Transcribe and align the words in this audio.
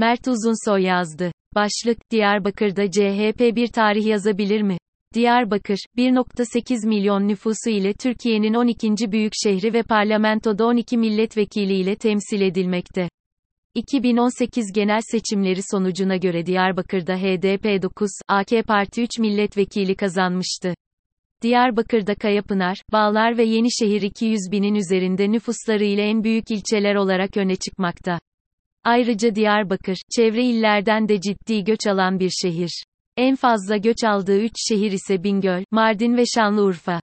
Mert 0.00 0.28
Uzunsoy 0.28 0.82
yazdı. 0.82 1.32
Başlık, 1.54 2.10
Diyarbakır'da 2.10 2.90
CHP 2.90 3.56
bir 3.56 3.68
tarih 3.68 4.06
yazabilir 4.06 4.62
mi? 4.62 4.78
Diyarbakır, 5.14 5.78
1.8 5.96 6.88
milyon 6.88 7.28
nüfusu 7.28 7.70
ile 7.70 7.92
Türkiye'nin 7.92 8.54
12. 8.54 9.12
büyük 9.12 9.32
şehri 9.44 9.72
ve 9.72 9.82
parlamentoda 9.82 10.66
12 10.66 10.98
milletvekili 10.98 11.74
ile 11.74 11.96
temsil 11.96 12.40
edilmekte. 12.40 13.08
2018 13.74 14.72
genel 14.74 15.00
seçimleri 15.10 15.60
sonucuna 15.70 16.16
göre 16.16 16.46
Diyarbakır'da 16.46 17.16
HDP 17.16 17.82
9, 17.82 18.10
AK 18.28 18.48
Parti 18.66 19.02
3 19.02 19.18
milletvekili 19.18 19.96
kazanmıştı. 19.96 20.74
Diyarbakır'da 21.42 22.14
Kayapınar, 22.14 22.82
Bağlar 22.92 23.38
ve 23.38 23.44
Yenişehir 23.44 24.02
200 24.02 24.40
binin 24.52 24.74
üzerinde 24.74 25.32
nüfusları 25.32 25.84
ile 25.84 26.02
en 26.02 26.24
büyük 26.24 26.50
ilçeler 26.50 26.94
olarak 26.94 27.36
öne 27.36 27.56
çıkmakta. 27.56 28.18
Ayrıca 28.84 29.34
Diyarbakır, 29.34 29.96
çevre 30.16 30.44
illerden 30.44 31.08
de 31.08 31.20
ciddi 31.20 31.64
göç 31.64 31.86
alan 31.86 32.20
bir 32.20 32.30
şehir. 32.30 32.84
En 33.16 33.36
fazla 33.36 33.76
göç 33.76 34.04
aldığı 34.04 34.40
3 34.40 34.52
şehir 34.68 34.92
ise 34.92 35.24
Bingöl, 35.24 35.64
Mardin 35.70 36.16
ve 36.16 36.24
Şanlıurfa. 36.34 37.00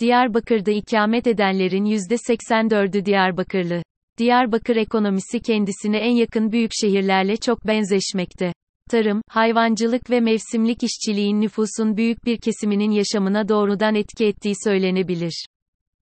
Diyarbakır'da 0.00 0.70
ikamet 0.70 1.26
edenlerin 1.26 1.84
%84'ü 1.84 3.04
Diyarbakırlı. 3.04 3.82
Diyarbakır 4.18 4.76
ekonomisi 4.76 5.40
kendisine 5.40 5.98
en 5.98 6.14
yakın 6.14 6.52
büyük 6.52 6.70
şehirlerle 6.80 7.36
çok 7.36 7.66
benzeşmekte. 7.66 8.52
Tarım, 8.90 9.22
hayvancılık 9.28 10.10
ve 10.10 10.20
mevsimlik 10.20 10.82
işçiliğin 10.82 11.40
nüfusun 11.40 11.96
büyük 11.96 12.24
bir 12.24 12.38
kesiminin 12.38 12.90
yaşamına 12.90 13.48
doğrudan 13.48 13.94
etki 13.94 14.26
ettiği 14.26 14.54
söylenebilir. 14.64 15.46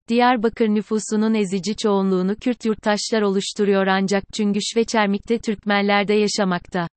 Diyarbakır 0.09 0.67
nüfusunun 0.67 1.33
ezici 1.33 1.75
çoğunluğunu 1.75 2.35
Kürt 2.35 2.65
yurttaşlar 2.65 3.21
oluşturuyor 3.21 3.87
ancak 3.87 4.23
Çüngüş 4.33 4.63
ve 4.75 4.83
Çermik'te 4.83 5.37
Türkmenler 5.37 6.07
de 6.07 6.13
yaşamakta. 6.13 6.87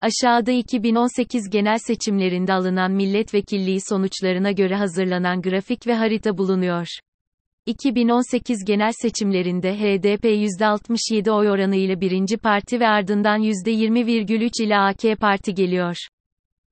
Aşağıda 0.00 0.52
2018 0.52 1.50
genel 1.50 1.78
seçimlerinde 1.78 2.52
alınan 2.52 2.92
milletvekilliği 2.92 3.80
sonuçlarına 3.88 4.52
göre 4.52 4.76
hazırlanan 4.76 5.42
grafik 5.42 5.86
ve 5.86 5.94
harita 5.94 6.38
bulunuyor. 6.38 6.86
2018 7.66 8.64
genel 8.64 8.92
seçimlerinde 9.02 9.74
HDP 9.74 10.24
%67 10.24 11.30
oy 11.30 11.50
oranı 11.50 11.76
ile 11.76 12.00
birinci 12.00 12.36
parti 12.36 12.80
ve 12.80 12.88
ardından 12.88 13.42
%20,3 13.42 14.64
ile 14.64 14.78
AK 14.78 15.20
Parti 15.20 15.54
geliyor. 15.54 15.96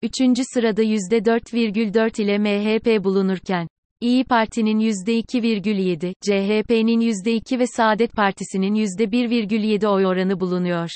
Üçüncü 0.03 0.43
sırada 0.55 0.83
%4,4 0.83 2.23
ile 2.23 2.39
MHP 2.39 3.05
bulunurken, 3.05 3.69
İyi 4.01 4.25
Parti'nin 4.25 4.79
%2,7, 4.79 6.15
CHP'nin 6.21 7.01
%2 7.01 7.59
ve 7.59 7.67
Saadet 7.67 8.13
Partisi'nin 8.13 8.75
%1,7 8.75 9.87
oy 9.89 10.07
oranı 10.07 10.41
bulunuyor. 10.41 10.91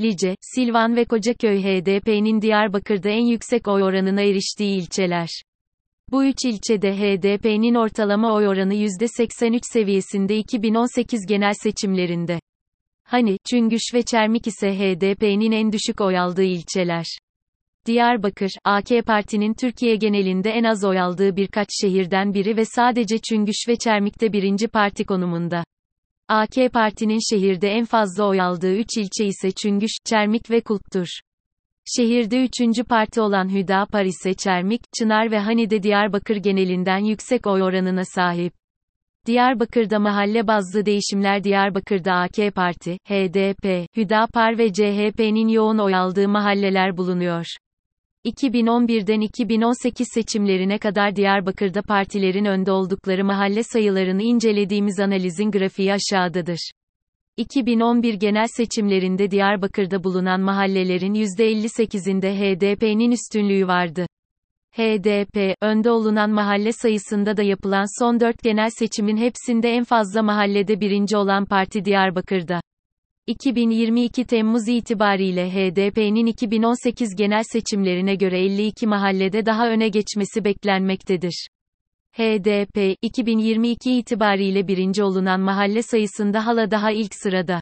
Lice, 0.00 0.36
Silvan 0.40 0.96
ve 0.96 1.04
Kocaköy 1.04 1.62
HDP'nin 1.62 2.42
Diyarbakır'da 2.42 3.08
en 3.08 3.26
yüksek 3.26 3.68
oy 3.68 3.82
oranına 3.82 4.22
eriştiği 4.22 4.76
ilçeler. 4.76 5.28
Bu 6.10 6.24
üç 6.24 6.44
ilçede 6.44 6.92
HDP'nin 6.92 7.74
ortalama 7.74 8.34
oy 8.34 8.48
oranı 8.48 8.74
%83 8.74 9.60
seviyesinde 9.72 10.36
2018 10.36 11.26
genel 11.26 11.52
seçimlerinde. 11.62 12.40
Hani, 13.04 13.38
Çüngüş 13.50 13.82
ve 13.94 14.02
Çermik 14.02 14.46
ise 14.46 14.78
HDP'nin 14.78 15.52
en 15.52 15.72
düşük 15.72 16.00
oy 16.00 16.18
aldığı 16.18 16.44
ilçeler. 16.44 17.06
Diyarbakır, 17.86 18.50
AK 18.64 18.88
Parti'nin 19.06 19.54
Türkiye 19.54 19.96
genelinde 19.96 20.50
en 20.50 20.64
az 20.64 20.84
oy 20.84 21.00
aldığı 21.00 21.36
birkaç 21.36 21.68
şehirden 21.80 22.34
biri 22.34 22.56
ve 22.56 22.64
sadece 22.64 23.18
Çüngüş 23.18 23.56
ve 23.68 23.76
Çermik'te 23.76 24.32
birinci 24.32 24.68
parti 24.68 25.04
konumunda. 25.04 25.64
AK 26.28 26.72
Parti'nin 26.72 27.20
şehirde 27.30 27.68
en 27.68 27.84
fazla 27.84 28.24
oy 28.24 28.40
aldığı 28.40 28.74
3 28.74 28.86
ilçe 28.96 29.24
ise 29.26 29.50
Çüngüş, 29.50 29.92
Çermik 30.04 30.50
ve 30.50 30.60
Kulp'tur. 30.60 31.06
Şehirde 31.96 32.44
üçüncü 32.44 32.84
parti 32.84 33.20
olan 33.20 33.54
Hüdapar 33.54 34.04
ise 34.04 34.34
Çermik, 34.34 34.80
Çınar 34.98 35.30
ve 35.30 35.38
Hani'de 35.38 35.82
Diyarbakır 35.82 36.36
genelinden 36.36 37.04
yüksek 37.04 37.46
oy 37.46 37.62
oranına 37.62 38.04
sahip. 38.04 38.52
Diyarbakır'da 39.26 39.98
mahalle 39.98 40.46
bazlı 40.46 40.86
değişimler 40.86 41.44
Diyarbakır'da 41.44 42.12
AK 42.12 42.54
Parti, 42.54 42.98
HDP, 43.08 43.86
Hüdapar 43.96 44.58
ve 44.58 44.72
CHP'nin 44.72 45.48
yoğun 45.48 45.78
oy 45.78 45.94
aldığı 45.94 46.28
mahalleler 46.28 46.96
bulunuyor. 46.96 47.46
2011'den 48.24 49.20
2018 49.20 50.08
seçimlerine 50.14 50.78
kadar 50.78 51.16
Diyarbakır'da 51.16 51.82
partilerin 51.82 52.44
önde 52.44 52.72
oldukları 52.72 53.24
mahalle 53.24 53.62
sayılarını 53.62 54.22
incelediğimiz 54.22 55.00
analizin 55.00 55.50
grafiği 55.50 55.92
aşağıdadır. 55.92 56.70
2011 57.36 58.14
genel 58.14 58.46
seçimlerinde 58.56 59.30
Diyarbakır'da 59.30 60.04
bulunan 60.04 60.40
mahallelerin 60.40 61.14
%58'inde 61.14 62.32
HDP'nin 62.38 63.10
üstünlüğü 63.10 63.66
vardı. 63.66 64.06
HDP, 64.76 65.54
önde 65.62 65.90
olunan 65.90 66.30
mahalle 66.30 66.72
sayısında 66.72 67.36
da 67.36 67.42
yapılan 67.42 68.04
son 68.04 68.20
4 68.20 68.42
genel 68.42 68.70
seçimin 68.78 69.16
hepsinde 69.16 69.70
en 69.70 69.84
fazla 69.84 70.22
mahallede 70.22 70.80
birinci 70.80 71.16
olan 71.16 71.44
parti 71.44 71.84
Diyarbakır'da. 71.84 72.60
2022 73.26 74.24
Temmuz 74.24 74.68
itibariyle 74.68 75.50
HDP'nin 75.50 76.26
2018 76.26 77.16
genel 77.16 77.42
seçimlerine 77.52 78.14
göre 78.14 78.44
52 78.44 78.86
mahallede 78.86 79.46
daha 79.46 79.68
öne 79.68 79.88
geçmesi 79.88 80.44
beklenmektedir. 80.44 81.48
HDP, 82.12 82.96
2022 83.02 83.98
itibariyle 83.98 84.68
birinci 84.68 85.02
olunan 85.02 85.40
mahalle 85.40 85.82
sayısında 85.82 86.46
hala 86.46 86.70
daha 86.70 86.90
ilk 86.90 87.14
sırada. 87.14 87.60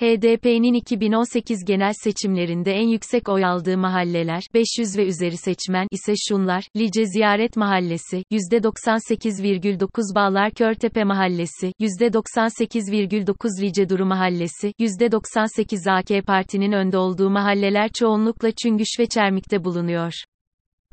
HDP'nin 0.00 0.74
2018 0.74 1.64
genel 1.64 1.92
seçimlerinde 1.92 2.72
en 2.72 2.88
yüksek 2.88 3.28
oy 3.28 3.44
aldığı 3.44 3.78
mahalleler, 3.78 4.42
500 4.54 4.98
ve 4.98 5.06
üzeri 5.06 5.36
seçmen 5.36 5.86
ise 5.90 6.14
şunlar, 6.28 6.64
Lice 6.76 7.06
Ziyaret 7.06 7.56
Mahallesi, 7.56 8.24
%98,9 8.32 10.14
Bağlar 10.14 10.50
Körtepe 10.50 11.04
Mahallesi, 11.04 11.72
%98,9 11.80 13.62
Lice 13.62 13.88
Duru 13.88 14.06
Mahallesi, 14.06 14.72
%98 14.80 15.90
AK 15.90 16.26
Parti'nin 16.26 16.72
önde 16.72 16.98
olduğu 16.98 17.30
mahalleler 17.30 17.90
çoğunlukla 17.98 18.50
Çüngüş 18.62 18.98
ve 18.98 19.06
Çermik'te 19.06 19.64
bulunuyor. 19.64 20.12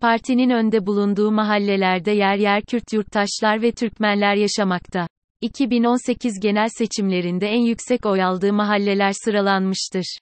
Partinin 0.02 0.50
önde 0.50 0.86
bulunduğu 0.86 1.32
mahallelerde 1.32 2.12
yer 2.12 2.36
yer 2.36 2.62
Kürt 2.62 2.94
yurttaşlar 2.94 3.62
ve 3.62 3.72
Türkmenler 3.72 4.36
yaşamakta. 4.36 5.08
2018 5.42 6.40
genel 6.40 6.70
seçimlerinde 6.70 7.48
en 7.48 7.62
yüksek 7.62 8.06
oy 8.06 8.24
aldığı 8.24 8.54
mahalleler 8.54 9.14
sıralanmıştır. 9.24 10.18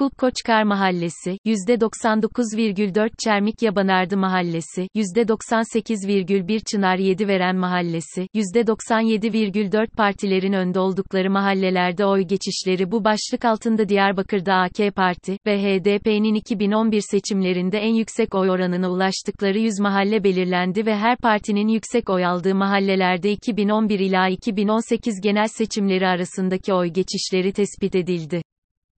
Kulp 0.00 0.18
Koçkar 0.18 0.62
Mahallesi, 0.62 1.38
%99,4 1.46 3.10
Çermik 3.24 3.62
Yabanardı 3.62 4.16
Mahallesi, 4.16 4.88
%98,1 4.96 6.60
Çınar 6.64 6.96
Yediveren 6.96 7.56
Mahallesi, 7.56 8.28
%97,4 8.34 9.90
partilerin 9.96 10.52
önde 10.52 10.80
oldukları 10.80 11.30
mahallelerde 11.30 12.06
oy 12.06 12.22
geçişleri 12.22 12.90
bu 12.90 13.04
başlık 13.04 13.44
altında 13.44 13.88
Diyarbakır'da 13.88 14.54
AK 14.54 14.96
Parti 14.96 15.36
ve 15.46 15.58
HDP'nin 15.62 16.34
2011 16.34 17.02
seçimlerinde 17.10 17.78
en 17.78 17.94
yüksek 17.94 18.34
oy 18.34 18.50
oranına 18.50 18.90
ulaştıkları 18.90 19.58
100 19.58 19.80
mahalle 19.80 20.24
belirlendi 20.24 20.86
ve 20.86 20.96
her 20.96 21.16
partinin 21.16 21.68
yüksek 21.68 22.10
oy 22.10 22.24
aldığı 22.24 22.54
mahallelerde 22.54 23.32
2011 23.32 24.00
ila 24.00 24.28
2018 24.28 25.20
genel 25.20 25.48
seçimleri 25.48 26.06
arasındaki 26.06 26.72
oy 26.74 26.88
geçişleri 26.88 27.52
tespit 27.52 27.94
edildi. 27.94 28.42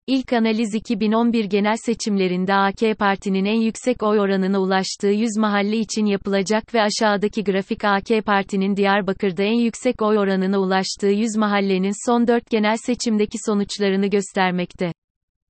İlk 0.07 0.33
analiz 0.33 0.75
2011 0.75 1.45
genel 1.45 1.77
seçimlerinde 1.77 2.55
AK 2.55 2.99
Parti'nin 2.99 3.45
en 3.45 3.61
yüksek 3.61 4.03
oy 4.03 4.21
oranına 4.21 4.59
ulaştığı 4.61 5.07
100 5.07 5.37
mahalle 5.39 5.77
için 5.77 6.07
yapılacak 6.07 6.75
ve 6.75 6.83
aşağıdaki 6.83 7.45
grafik 7.45 7.85
AK 7.85 8.25
Parti'nin 8.27 8.77
Diyarbakır'da 8.77 9.43
en 9.43 9.59
yüksek 9.61 10.03
oy 10.03 10.19
oranına 10.19 10.59
ulaştığı 10.59 11.07
100 11.07 11.37
mahallenin 11.37 12.11
son 12.11 12.27
4 12.27 12.51
genel 12.51 12.77
seçimdeki 12.77 13.39
sonuçlarını 13.47 14.07
göstermekte. 14.07 14.93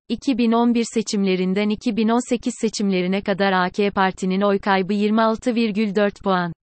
2011 0.09 0.85
seçimlerinden 0.93 1.69
2018 1.69 2.53
seçimlerine 2.61 3.21
kadar 3.21 3.51
AK 3.51 3.95
Parti'nin 3.95 4.41
oy 4.41 4.59
kaybı 4.59 4.93
26,4 4.93 6.23
puan. 6.23 6.53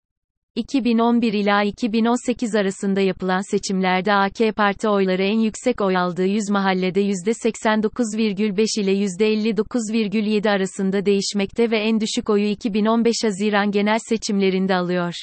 2011 0.59 1.33
ila 1.33 1.63
2018 1.63 2.55
arasında 2.55 3.01
yapılan 3.01 3.51
seçimlerde 3.51 4.13
AK 4.15 4.57
Parti 4.57 4.89
oyları 4.89 5.23
en 5.23 5.39
yüksek 5.39 5.81
oy 5.81 5.97
aldığı 5.97 6.27
100 6.27 6.51
mahallede 6.51 7.03
%89,5 7.03 8.81
ile 8.81 8.93
%59,7 8.93 10.51
arasında 10.51 11.07
değişmekte 11.07 11.71
ve 11.71 11.79
en 11.79 12.01
düşük 12.01 12.31
oyu 12.31 12.47
2015 12.47 13.15
Haziran 13.23 13.71
genel 13.71 13.99
seçimlerinde 14.09 14.75
alıyor. 14.75 15.15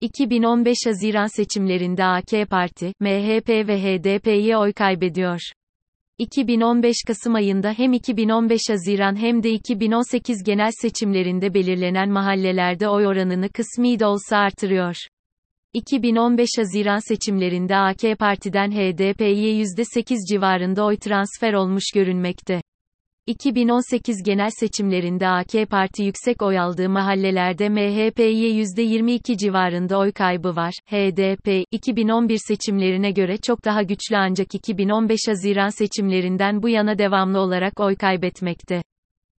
2015 0.00 0.76
Haziran 0.86 1.26
seçimlerinde 1.26 2.04
AK 2.04 2.50
Parti, 2.50 2.92
MHP 3.00 3.48
ve 3.48 3.82
HDP'ye 3.82 4.56
oy 4.56 4.72
kaybediyor. 4.72 5.40
2015 6.18 6.96
Kasım 7.06 7.34
ayında 7.34 7.72
hem 7.72 7.92
2015 7.92 8.60
Haziran 8.70 9.16
hem 9.16 9.42
de 9.42 9.50
2018 9.50 10.42
genel 10.42 10.70
seçimlerinde 10.82 11.54
belirlenen 11.54 12.10
mahallelerde 12.10 12.88
oy 12.88 13.06
oranını 13.06 13.48
kısmi 13.48 13.98
de 13.98 14.06
olsa 14.06 14.36
artırıyor. 14.36 14.96
2015 15.72 16.48
Haziran 16.58 17.08
seçimlerinde 17.08 17.76
AK 17.76 18.18
Parti'den 18.18 18.70
HDP'ye 18.70 19.62
%8 19.62 20.16
civarında 20.32 20.84
oy 20.84 20.96
transfer 20.96 21.52
olmuş 21.52 21.84
görünmekte. 21.94 22.60
2018 23.26 24.22
genel 24.22 24.50
seçimlerinde 24.60 25.28
AK 25.28 25.70
Parti 25.70 26.02
yüksek 26.02 26.42
oy 26.42 26.58
aldığı 26.58 26.88
mahallelerde 26.88 27.68
MHP'ye 27.68 28.62
%22 28.62 29.38
civarında 29.38 29.98
oy 29.98 30.12
kaybı 30.12 30.56
var. 30.56 30.74
HDP, 30.86 31.64
2011 31.70 32.38
seçimlerine 32.48 33.10
göre 33.10 33.36
çok 33.36 33.64
daha 33.64 33.82
güçlü 33.82 34.16
ancak 34.16 34.54
2015 34.54 35.20
Haziran 35.28 35.68
seçimlerinden 35.68 36.62
bu 36.62 36.68
yana 36.68 36.98
devamlı 36.98 37.40
olarak 37.40 37.80
oy 37.80 37.96
kaybetmekte. 37.96 38.82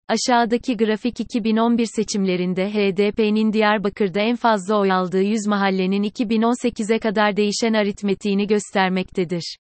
Aşağıdaki 0.07 0.77
grafik 0.77 1.19
2011 1.19 1.85
seçimlerinde 1.95 2.69
HDP'nin 2.69 3.53
Diyarbakır'da 3.53 4.19
en 4.19 4.35
fazla 4.35 4.79
oy 4.79 4.91
aldığı 4.91 5.23
100 5.23 5.47
mahallenin 5.47 6.03
2018'e 6.03 6.99
kadar 6.99 7.37
değişen 7.37 7.73
aritmetiğini 7.73 8.47
göstermektedir. 8.47 9.57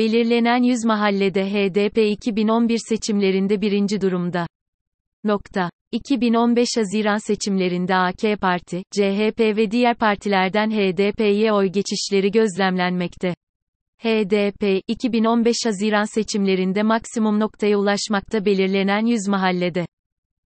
Belirlenen 0.00 0.62
100 0.62 0.84
mahallede 0.84 1.44
HDP 1.44 1.98
2011 1.98 2.78
seçimlerinde 2.88 3.60
birinci 3.60 4.00
durumda. 4.00 4.46
Nokta. 5.24 5.70
2015 5.92 6.68
Haziran 6.76 7.16
seçimlerinde 7.26 7.96
AK 7.96 8.40
Parti, 8.40 8.82
CHP 8.90 9.40
ve 9.40 9.70
diğer 9.70 9.96
partilerden 9.96 10.70
HDP'ye 10.70 11.52
oy 11.52 11.66
geçişleri 11.66 12.30
gözlemlenmekte. 12.30 13.34
HDP, 13.98 14.82
2015 14.88 15.56
Haziran 15.64 16.14
seçimlerinde 16.14 16.82
maksimum 16.82 17.40
noktaya 17.40 17.78
ulaşmakta 17.78 18.44
belirlenen 18.44 19.06
100 19.06 19.28
mahallede. 19.28 19.86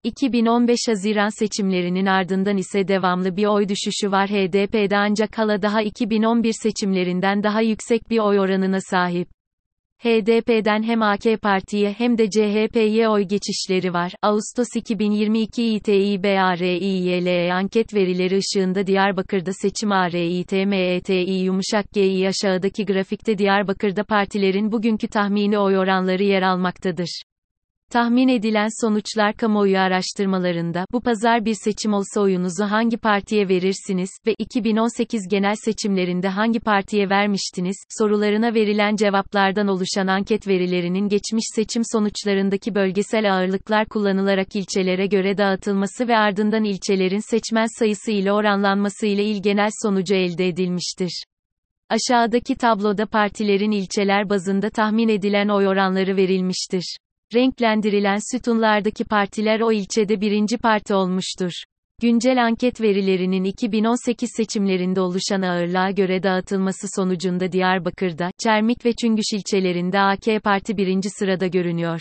2015 0.04 0.78
Haziran 0.88 1.38
seçimlerinin 1.38 2.06
ardından 2.06 2.56
ise 2.56 2.88
devamlı 2.88 3.36
bir 3.36 3.46
oy 3.46 3.68
düşüşü 3.68 4.10
var 4.10 4.28
HDP'de 4.28 4.96
ancak 4.96 5.38
hala 5.38 5.62
daha 5.62 5.82
2011 5.82 6.52
seçimlerinden 6.62 7.42
daha 7.42 7.60
yüksek 7.60 8.10
bir 8.10 8.18
oy 8.18 8.40
oranına 8.40 8.80
sahip. 8.80 9.28
HDP'den 10.02 10.82
hem 10.82 11.02
AK 11.02 11.42
Parti'ye 11.42 11.92
hem 11.92 12.18
de 12.18 12.30
CHP'ye 12.30 13.08
oy 13.08 13.22
geçişleri 13.22 13.92
var. 13.92 14.12
Ağustos 14.22 14.68
2022 14.76 15.74
İTİBARİYL 15.74 17.56
anket 17.56 17.94
verileri 17.94 18.38
ışığında 18.38 18.86
Diyarbakır'da 18.86 19.52
seçim 19.52 19.92
ARİTMETİ 19.92 21.14
yumuşak 21.14 21.92
Gİ 21.92 22.28
aşağıdaki 22.28 22.86
grafikte 22.86 23.38
Diyarbakır'da 23.38 24.04
partilerin 24.04 24.72
bugünkü 24.72 25.08
tahmini 25.08 25.58
oy 25.58 25.78
oranları 25.78 26.22
yer 26.22 26.42
almaktadır. 26.42 27.22
Tahmin 27.92 28.28
edilen 28.28 28.68
sonuçlar 28.80 29.34
kamuoyu 29.34 29.78
araştırmalarında, 29.78 30.86
bu 30.92 31.00
pazar 31.00 31.44
bir 31.44 31.54
seçim 31.54 31.92
olsa 31.92 32.20
oyunuzu 32.20 32.64
hangi 32.64 32.96
partiye 32.96 33.48
verirsiniz 33.48 34.10
ve 34.26 34.34
2018 34.38 35.28
genel 35.30 35.54
seçimlerinde 35.64 36.28
hangi 36.28 36.60
partiye 36.60 37.10
vermiştiniz 37.10 37.76
sorularına 37.98 38.54
verilen 38.54 38.96
cevaplardan 38.96 39.68
oluşan 39.68 40.06
anket 40.06 40.48
verilerinin 40.48 41.08
geçmiş 41.08 41.44
seçim 41.54 41.82
sonuçlarındaki 41.92 42.74
bölgesel 42.74 43.34
ağırlıklar 43.34 43.86
kullanılarak 43.86 44.56
ilçelere 44.56 45.06
göre 45.06 45.38
dağıtılması 45.38 46.08
ve 46.08 46.16
ardından 46.16 46.64
ilçelerin 46.64 47.30
seçmen 47.30 47.78
sayısı 47.78 48.10
ile 48.10 48.32
oranlanması 48.32 49.06
ile 49.06 49.24
il 49.24 49.42
genel 49.42 49.70
sonucu 49.82 50.14
elde 50.14 50.48
edilmiştir. 50.48 51.24
Aşağıdaki 51.88 52.54
tabloda 52.54 53.06
partilerin 53.06 53.70
ilçeler 53.70 54.30
bazında 54.30 54.70
tahmin 54.70 55.08
edilen 55.08 55.48
oy 55.48 55.68
oranları 55.68 56.16
verilmiştir 56.16 56.96
renklendirilen 57.34 58.18
sütunlardaki 58.32 59.04
partiler 59.04 59.60
o 59.60 59.72
ilçede 59.72 60.20
birinci 60.20 60.58
parti 60.58 60.94
olmuştur. 60.94 61.52
Güncel 62.02 62.44
anket 62.44 62.80
verilerinin 62.80 63.44
2018 63.44 64.30
seçimlerinde 64.36 65.00
oluşan 65.00 65.42
ağırlığa 65.42 65.90
göre 65.90 66.22
dağıtılması 66.22 66.86
sonucunda 66.96 67.52
Diyarbakır'da, 67.52 68.30
Çermik 68.44 68.84
ve 68.84 68.92
Çüngüş 68.92 69.26
ilçelerinde 69.34 70.00
AK 70.00 70.42
Parti 70.44 70.76
birinci 70.76 71.10
sırada 71.10 71.46
görünüyor. 71.46 72.00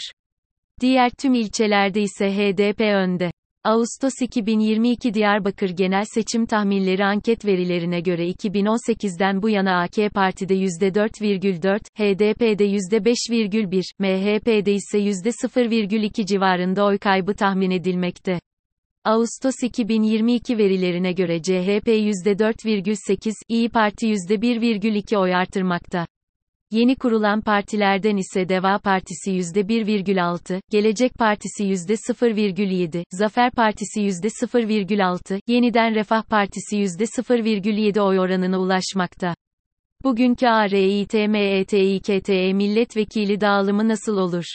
Diğer 0.81 1.09
tüm 1.09 1.33
ilçelerde 1.33 2.01
ise 2.01 2.31
HDP 2.31 2.81
önde. 2.81 3.31
Ağustos 3.63 4.13
2022 4.21 5.13
Diyarbakır 5.13 5.69
Genel 5.69 6.03
Seçim 6.13 6.45
Tahminleri 6.45 7.05
anket 7.05 7.45
verilerine 7.45 8.01
göre 8.01 8.29
2018'den 8.29 9.41
bu 9.41 9.49
yana 9.49 9.81
AK 9.81 10.13
Parti'de 10.13 10.55
%4,4, 10.55 11.79
HDP'de 11.97 12.65
%5,1, 12.65 13.83
MHP'de 13.99 14.73
ise 14.73 14.99
%0,2 14.99 16.25
civarında 16.25 16.85
oy 16.85 16.97
kaybı 16.97 17.33
tahmin 17.33 17.71
edilmekte. 17.71 18.39
Ağustos 19.05 19.55
2022 19.63 20.57
verilerine 20.57 21.11
göre 21.11 21.41
CHP 21.41 21.87
%4,8, 21.87 23.33
İyi 23.47 23.69
Parti 23.69 24.07
%1,2 24.07 25.17
oy 25.17 25.35
artırmakta. 25.35 26.07
Yeni 26.71 26.95
kurulan 26.95 27.41
partilerden 27.41 28.17
ise 28.17 28.49
Deva 28.49 28.79
Partisi 28.79 29.31
%1,6, 29.31 30.61
Gelecek 30.71 31.13
Partisi 31.13 31.63
%0,7, 31.63 33.03
Zafer 33.11 33.51
Partisi 33.51 34.01
%0,6, 34.01 35.39
Yeniden 35.47 35.95
Refah 35.95 36.23
Partisi 36.23 36.77
%0,7 36.77 38.01
oy 38.01 38.19
oranına 38.19 38.59
ulaşmakta. 38.59 39.35
Bugünkü 40.03 40.47
ARİTMETİKTE 40.47 42.53
milletvekili 42.53 43.41
dağılımı 43.41 43.87
nasıl 43.87 44.17
olur? 44.17 44.45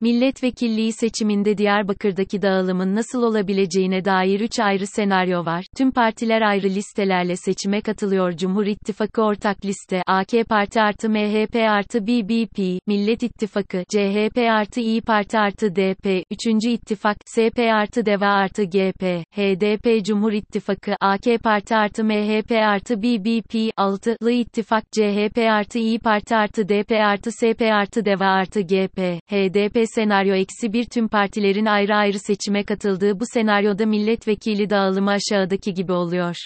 Milletvekilliği 0.00 0.92
seçiminde 0.92 1.58
Diyarbakır'daki 1.58 2.42
dağılımın 2.42 2.94
nasıl 2.94 3.22
olabileceğine 3.22 4.04
dair 4.04 4.40
3 4.40 4.60
ayrı 4.60 4.86
senaryo 4.86 5.44
var. 5.44 5.64
Tüm 5.76 5.90
partiler 5.90 6.42
ayrı 6.42 6.66
listelerle 6.66 7.36
seçime 7.36 7.80
katılıyor. 7.80 8.32
Cumhur 8.32 8.66
İttifakı 8.66 9.22
ortak 9.22 9.64
liste 9.64 10.02
AK 10.06 10.28
Parti 10.48 10.80
artı 10.80 11.10
MHP 11.10 11.56
artı 11.56 12.06
BBP, 12.06 12.86
Millet 12.86 13.22
İttifakı 13.22 13.84
CHP 13.90 14.38
artı 14.38 14.80
İyi 14.80 15.00
Parti 15.00 15.38
artı 15.38 15.76
DP, 15.76 16.24
3. 16.30 16.64
İttifak 16.64 17.16
SP 17.34 17.58
artı 17.58 18.06
DEVA 18.06 18.28
artı 18.28 18.64
GP, 18.64 19.02
HDP 19.30 20.04
Cumhur 20.04 20.32
İttifakı 20.32 20.96
AK 21.00 21.24
Parti 21.44 21.76
artı 21.76 22.04
MHP 22.04 22.52
artı 22.52 23.02
BBP, 23.02 23.72
6. 23.76 24.16
Lı 24.22 24.30
İttifak 24.30 24.84
CHP 24.92 25.38
artı 25.38 25.78
İyi 25.78 25.98
Parti 25.98 26.36
artı 26.36 26.68
DP 26.68 26.92
artı 26.92 27.32
SP 27.38 27.60
artı 27.62 28.04
DEVA 28.04 28.26
artı 28.26 28.60
GP, 28.60 28.98
HDP 29.30 29.87
senaryo 29.94 30.34
eksi 30.34 30.72
bir 30.72 30.84
tüm 30.84 31.08
partilerin 31.08 31.66
ayrı 31.66 31.94
ayrı 31.94 32.18
seçime 32.18 32.64
katıldığı 32.64 33.20
bu 33.20 33.24
senaryoda 33.34 33.86
milletvekili 33.86 34.70
dağılımı 34.70 35.10
aşağıdaki 35.10 35.74
gibi 35.74 35.92
oluyor. 35.92 36.36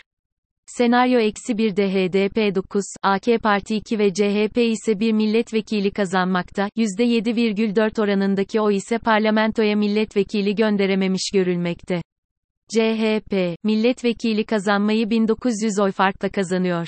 Senaryo 0.66 1.20
eksi 1.20 1.58
bir 1.58 1.76
de 1.76 1.88
HDP 1.88 2.54
9, 2.54 2.84
AK 3.02 3.42
Parti 3.42 3.76
2 3.76 3.98
ve 3.98 4.14
CHP 4.14 4.58
ise 4.58 5.00
bir 5.00 5.12
milletvekili 5.12 5.90
kazanmakta, 5.90 6.68
%7,4 6.76 8.02
oranındaki 8.02 8.60
o 8.60 8.70
ise 8.70 8.98
parlamentoya 8.98 9.76
milletvekili 9.76 10.54
gönderememiş 10.54 11.30
görülmekte. 11.34 12.02
CHP, 12.68 13.56
milletvekili 13.64 14.44
kazanmayı 14.44 15.10
1900 15.10 15.78
oy 15.80 15.92
farkla 15.92 16.28
kazanıyor. 16.28 16.86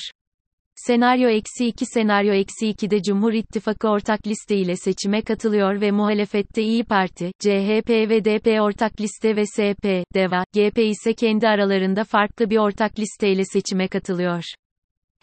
Senaryo 0.76 1.28
eksi 1.28 1.66
2 1.66 1.86
Senaryo 1.86 2.32
eksi 2.32 2.66
2'de 2.66 3.02
Cumhur 3.02 3.32
İttifakı 3.32 3.88
ortak 3.88 4.26
liste 4.26 4.56
ile 4.56 4.76
seçime 4.76 5.22
katılıyor 5.22 5.80
ve 5.80 5.90
muhalefette 5.90 6.62
İyi 6.62 6.84
Parti, 6.84 7.30
CHP 7.38 7.90
ve 7.90 8.24
DP 8.24 8.60
ortak 8.60 9.00
liste 9.00 9.36
ve 9.36 9.46
SP, 9.54 9.84
DEVA, 10.14 10.44
GP 10.54 10.78
ise 10.78 11.14
kendi 11.14 11.48
aralarında 11.48 12.04
farklı 12.04 12.50
bir 12.50 12.58
ortak 12.58 12.98
liste 12.98 13.28
ile 13.28 13.44
seçime 13.44 13.88
katılıyor. 13.88 14.42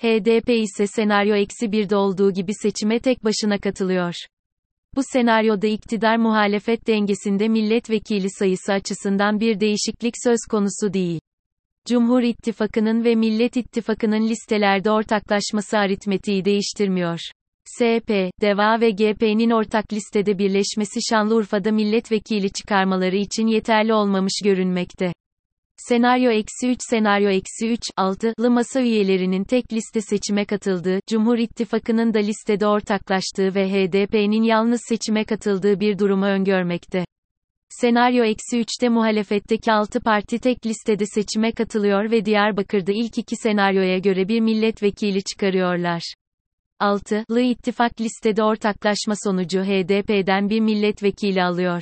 HDP 0.01 0.49
ise 0.49 0.87
senaryo 0.87 1.35
eksi 1.35 1.65
1'de 1.65 1.95
olduğu 1.95 2.33
gibi 2.33 2.53
seçime 2.53 2.99
tek 2.99 3.23
başına 3.23 3.57
katılıyor. 3.57 4.13
Bu 4.95 5.01
senaryoda 5.03 5.67
iktidar 5.67 6.17
muhalefet 6.17 6.87
dengesinde 6.87 7.47
milletvekili 7.47 8.27
sayısı 8.29 8.73
açısından 8.73 9.39
bir 9.39 9.59
değişiklik 9.59 10.13
söz 10.23 10.39
konusu 10.49 10.93
değil. 10.93 11.19
Cumhur 11.87 12.21
İttifakı'nın 12.23 13.03
ve 13.03 13.15
Millet 13.15 13.57
İttifakı'nın 13.57 14.29
listelerde 14.29 14.91
ortaklaşması 14.91 15.77
aritmetiği 15.77 16.45
değiştirmiyor. 16.45 17.19
SP, 17.75 18.09
DEVA 18.41 18.81
ve 18.81 18.91
GP'nin 18.91 19.49
ortak 19.49 19.93
listede 19.93 20.37
birleşmesi 20.37 20.99
Şanlıurfa'da 21.09 21.71
milletvekili 21.71 22.51
çıkarmaları 22.51 23.15
için 23.15 23.47
yeterli 23.47 23.93
olmamış 23.93 24.33
görünmekte. 24.43 25.13
Senaryo 25.77 26.31
eksi 26.31 26.69
3 26.69 26.79
Senaryo 26.89 27.29
eksi 27.29 27.69
3, 27.69 27.79
6'lı 27.97 28.51
masa 28.51 28.81
üyelerinin 28.81 29.43
tek 29.43 29.73
liste 29.73 30.01
seçime 30.01 30.45
katıldığı, 30.45 30.99
Cumhur 31.09 31.37
İttifakı'nın 31.37 32.13
da 32.13 32.19
listede 32.19 32.67
ortaklaştığı 32.67 33.55
ve 33.55 33.69
HDP'nin 33.69 34.43
yalnız 34.43 34.81
seçime 34.89 35.23
katıldığı 35.23 35.79
bir 35.79 35.99
durumu 35.99 36.25
öngörmekte. 36.25 37.05
Senaryo 37.79 38.23
eksi 38.23 38.57
3'te 38.57 38.89
muhalefetteki 38.89 39.71
6 39.71 39.99
parti 39.99 40.39
tek 40.39 40.65
listede 40.65 41.05
seçime 41.05 41.51
katılıyor 41.51 42.11
ve 42.11 42.25
Diyarbakır'da 42.25 42.91
ilk 42.91 43.17
iki 43.17 43.35
senaryoya 43.35 43.97
göre 43.97 44.27
bir 44.27 44.39
milletvekili 44.39 45.23
çıkarıyorlar. 45.23 46.13
6. 46.79 47.25
Lı 47.31 47.41
ittifak 47.41 48.01
listede 48.01 48.43
ortaklaşma 48.43 49.13
sonucu 49.23 49.63
HDP'den 49.63 50.49
bir 50.49 50.59
milletvekili 50.59 51.43
alıyor. 51.43 51.81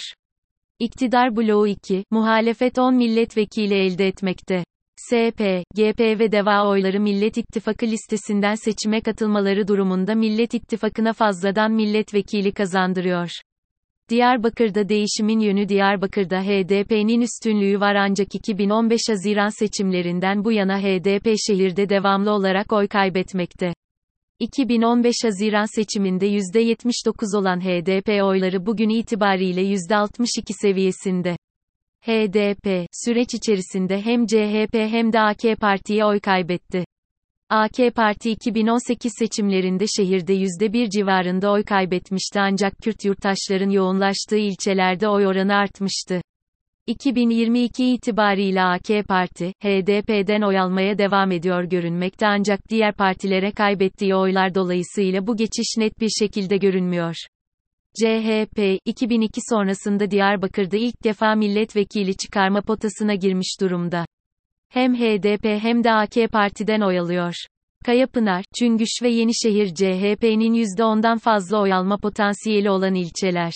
İktidar 0.80 1.36
bloğu 1.36 1.68
2, 1.68 2.04
muhalefet 2.12 2.80
10 2.80 2.96
milletvekili 2.96 3.74
elde 3.74 4.08
etmekte. 4.08 4.64
SP, 5.08 5.42
GP 5.76 6.00
ve 6.00 6.32
DEVA 6.32 6.68
oyları 6.68 7.00
Millet 7.00 7.38
İttifakı 7.38 7.86
listesinden 7.86 8.56
seçime 8.56 9.02
katılmaları 9.02 9.68
durumunda 9.68 10.16
Millet 10.16 10.54
İttifakı'na 10.54 11.14
fazladan 11.14 11.72
milletvekili 11.72 12.52
kazandırıyor. 12.52 13.30
Diyarbakır'da 14.10 14.90
değişimin 14.90 15.40
yönü 15.40 15.70
Diyarbakır'da 15.70 16.42
HDP'nin 16.42 17.22
üstünlüğü 17.22 17.80
var 17.80 17.96
ancak 17.96 18.36
2015 18.36 19.02
Haziran 19.10 19.50
seçimlerinden 19.60 20.44
bu 20.44 20.52
yana 20.52 20.80
HDP 20.80 21.36
şehirde 21.48 21.90
devamlı 21.90 22.32
olarak 22.32 22.74
oy 22.74 22.88
kaybetmekte. 22.88 23.74
2015 24.40 25.16
Haziran 25.24 25.76
seçiminde 25.76 26.28
%79 26.28 27.38
olan 27.38 27.60
HDP 27.62 28.24
oyları 28.24 28.66
bugün 28.66 28.90
itibariyle 28.90 29.62
%62 29.62 30.26
seviyesinde. 30.62 31.38
HDP, 32.02 32.88
süreç 33.06 33.34
içerisinde 33.34 34.02
hem 34.02 34.26
CHP 34.26 34.74
hem 34.74 35.14
de 35.14 35.20
AK 35.20 35.60
Parti'ye 35.62 36.06
oy 36.06 36.20
kaybetti. 36.20 36.86
AK 37.52 37.96
Parti 37.96 38.32
2018 38.32 39.14
seçimlerinde 39.20 39.86
şehirde 39.98 40.34
%1 40.34 40.90
civarında 40.90 41.52
oy 41.52 41.64
kaybetmişti 41.64 42.40
ancak 42.40 42.78
Kürt 42.78 43.06
yurttaşların 43.06 43.70
yoğunlaştığı 43.70 44.38
ilçelerde 44.38 45.08
oy 45.08 45.28
oranı 45.28 45.56
artmıştı. 45.56 46.22
2022 46.88 47.94
itibariyle 47.94 48.62
AK 48.62 49.08
Parti, 49.08 49.54
HDP'den 49.64 50.42
oy 50.42 50.60
almaya 50.60 50.98
devam 50.98 51.32
ediyor 51.32 51.64
görünmekte 51.64 52.28
ancak 52.28 52.70
diğer 52.70 52.96
partilere 52.96 53.52
kaybettiği 53.52 54.16
oylar 54.16 54.56
dolayısıyla 54.56 55.28
bu 55.28 55.38
geçiş 55.38 55.78
net 55.78 56.00
bir 56.00 56.10
şekilde 56.20 56.58
görünmüyor. 56.58 57.16
CHP, 58.02 58.80
2002 58.86 59.42
sonrasında 59.50 60.12
Diyarbakır'da 60.12 60.78
ilk 60.78 61.04
defa 61.04 61.36
milletvekili 61.36 62.18
çıkarma 62.18 62.62
potasına 62.62 63.16
girmiş 63.16 63.58
durumda. 63.62 64.06
Hem 64.70 64.96
HDP 64.96 65.46
hem 65.46 65.84
de 65.84 65.92
AK 65.92 66.32
Parti'den 66.32 66.82
oy 66.82 67.00
alıyor. 67.00 67.34
Kayapınar, 67.86 68.46
Çüngüş 68.60 68.90
ve 69.04 69.10
Yenişehir 69.10 69.74
CHP'nin 69.76 70.54
%10'dan 70.54 71.18
fazla 71.18 71.62
oy 71.62 71.74
alma 71.74 71.98
potansiyeli 71.98 72.70
olan 72.70 72.96
ilçeler. 72.96 73.54